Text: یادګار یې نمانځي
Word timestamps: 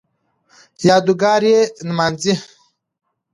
یادګار 0.87 1.41
یې 1.51 1.59
نمانځي 1.87 2.33